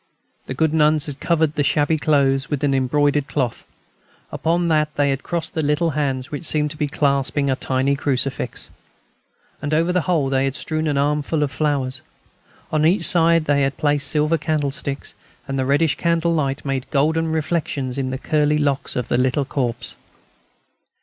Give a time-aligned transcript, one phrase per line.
[0.47, 3.65] The good nuns had covered the shabby clothes with an embroidered cloth.
[4.31, 7.95] Upon that they had crossed the little hands, which seemed to be clasping a tiny
[7.95, 8.71] crucifix.
[9.61, 12.01] And over the whole they had strewn an armful of flowers.
[12.71, 15.13] On each side they had placed silver candlesticks,
[15.47, 19.45] and the reddish candle light made golden reflections in the curly locks of the little
[19.45, 19.93] corpse.